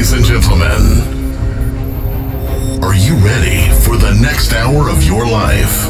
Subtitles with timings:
[0.00, 0.82] Ladies and gentlemen,
[2.82, 5.88] are you ready for the next hour of your life?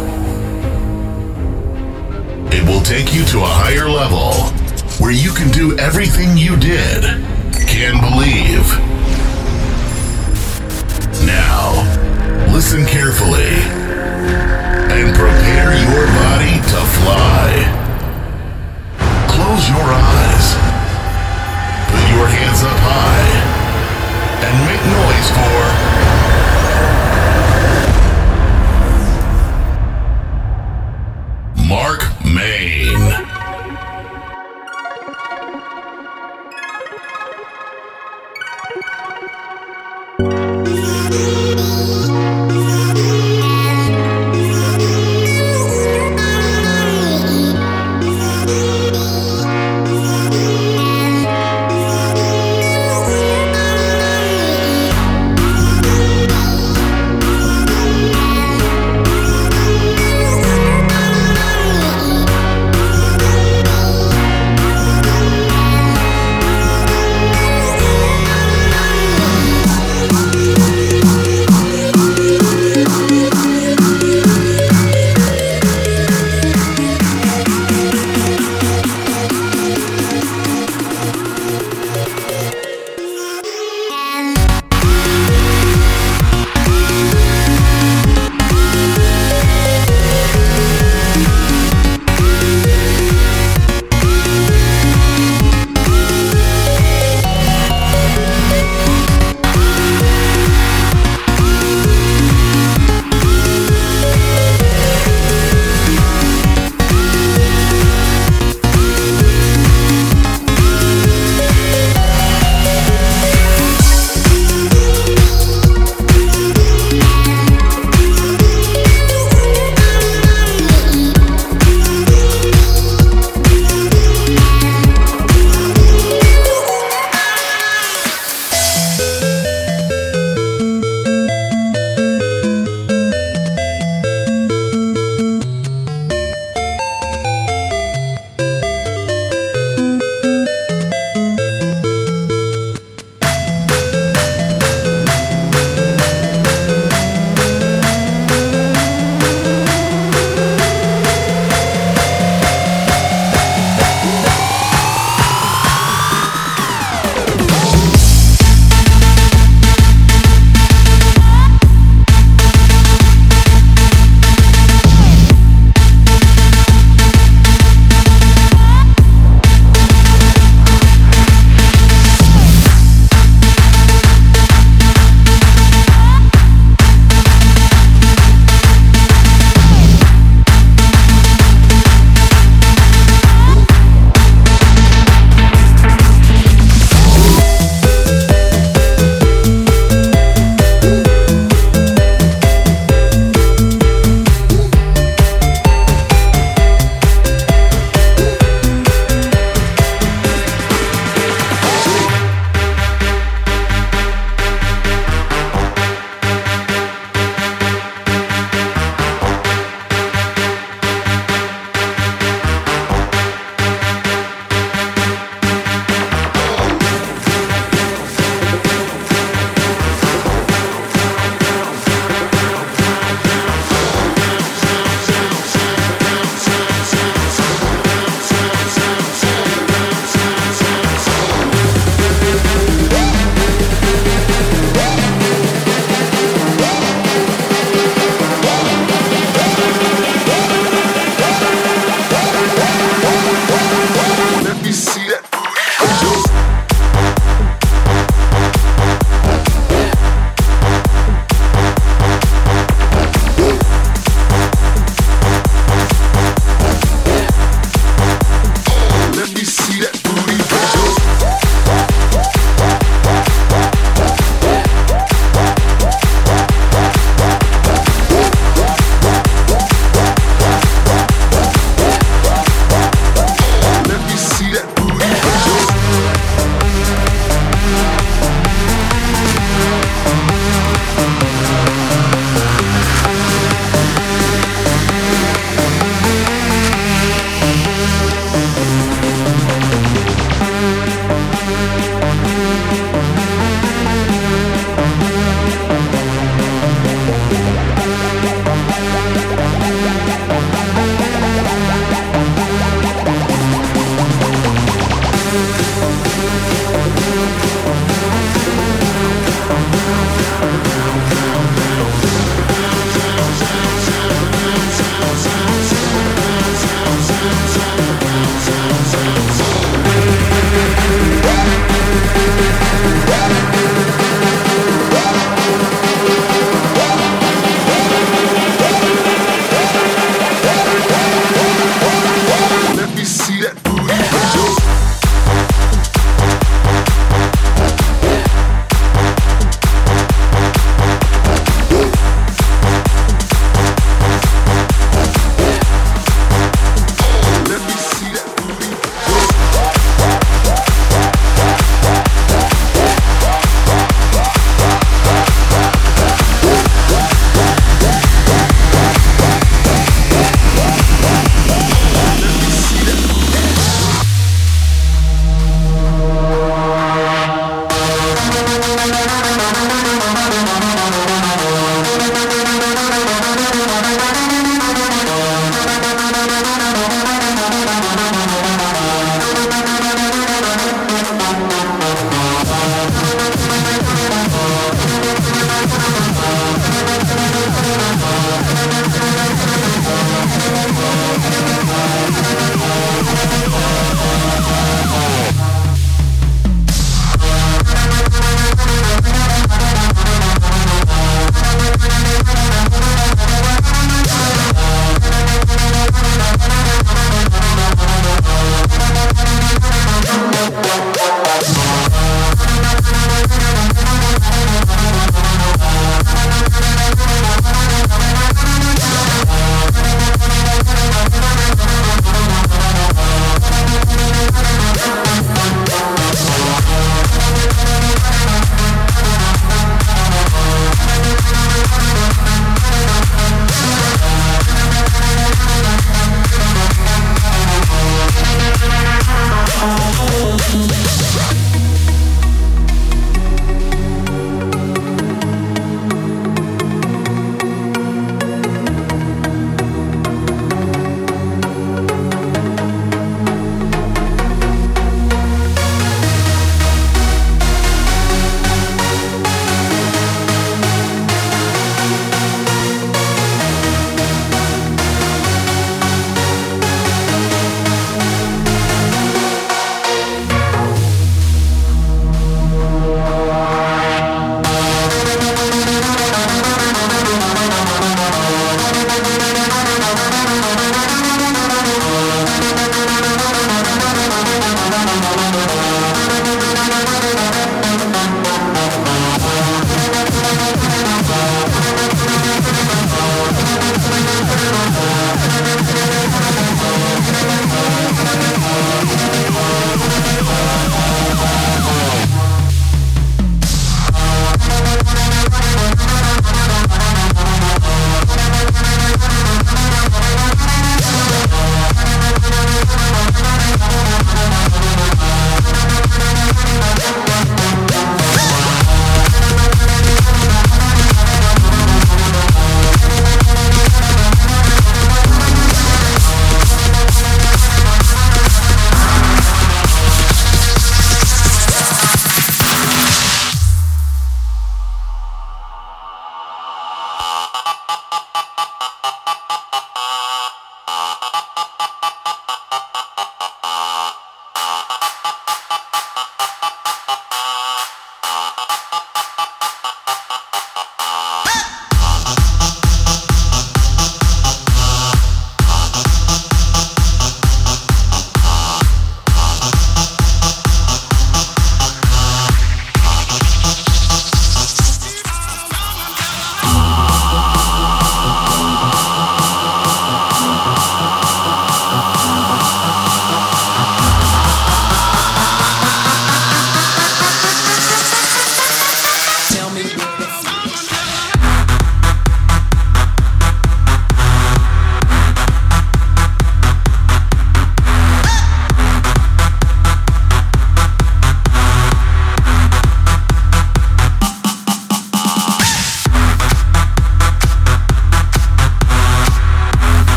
[2.53, 4.33] It will take you to a higher level
[4.99, 7.05] where you can do everything you did,
[7.71, 8.67] can believe.
[11.23, 11.71] Now,
[12.53, 13.63] listen carefully
[14.91, 17.63] and prepare your body to fly.
[19.31, 20.59] Close your eyes.
[21.87, 23.60] Put your hands up high
[24.43, 26.00] and make noise for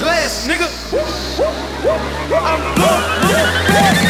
[0.00, 0.66] glass, nigga.
[2.32, 4.09] I'm blowing glass.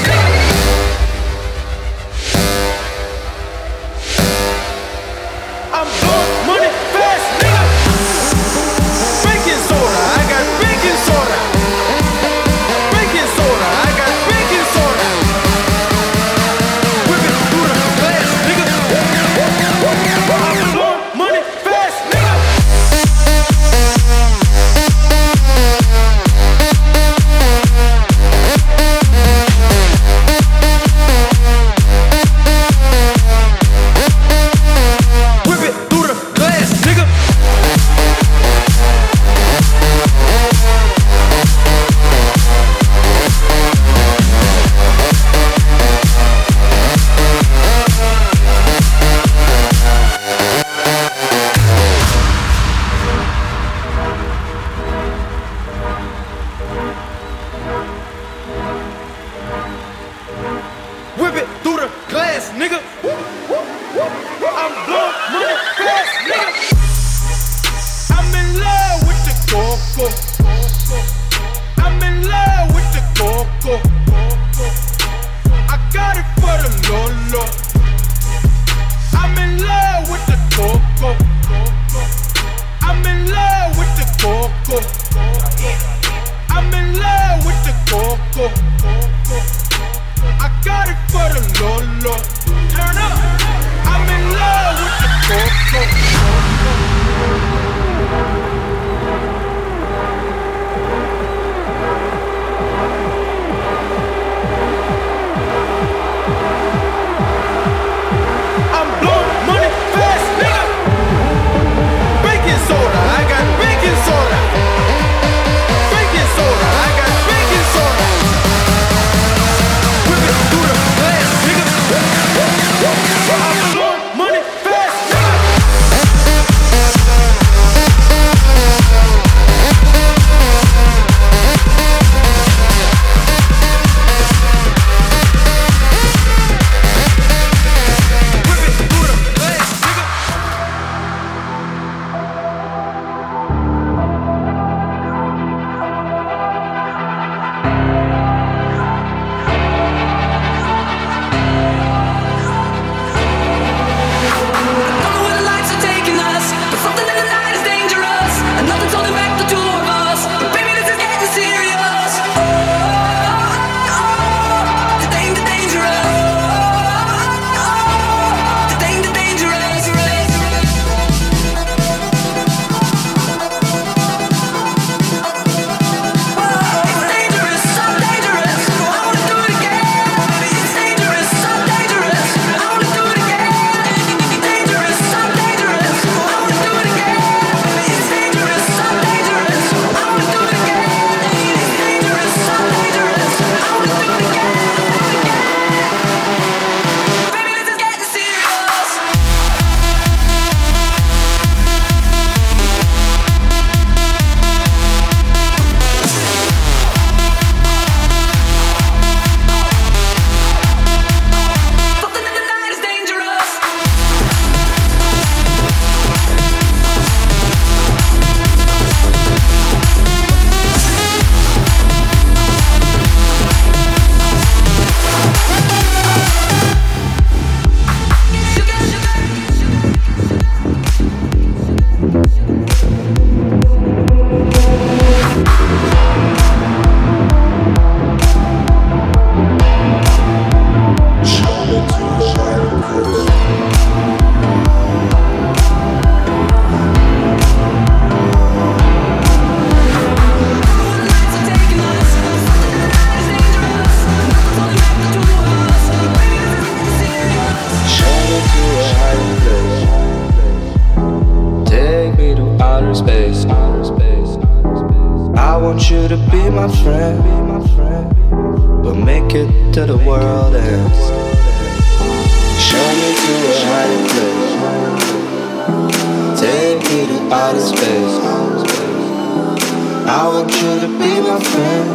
[280.22, 281.88] I want you to be my friend,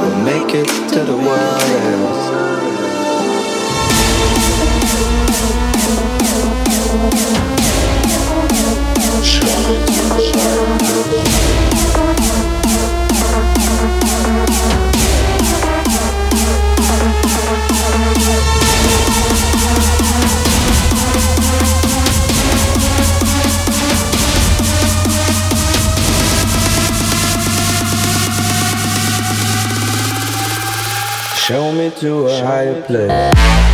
[0.00, 2.28] but make it to the world ends.
[9.26, 9.48] Show
[10.18, 10.28] me
[32.00, 33.67] to a higher place.